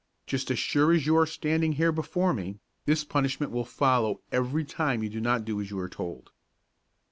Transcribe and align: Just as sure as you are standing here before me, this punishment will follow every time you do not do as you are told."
Just 0.25 0.49
as 0.49 0.57
sure 0.57 0.91
as 0.93 1.05
you 1.05 1.15
are 1.15 1.27
standing 1.27 1.73
here 1.73 1.91
before 1.91 2.33
me, 2.33 2.57
this 2.85 3.03
punishment 3.03 3.51
will 3.51 3.63
follow 3.63 4.21
every 4.31 4.65
time 4.65 5.03
you 5.03 5.09
do 5.09 5.21
not 5.21 5.45
do 5.45 5.61
as 5.61 5.69
you 5.69 5.77
are 5.77 5.87
told." 5.89 6.31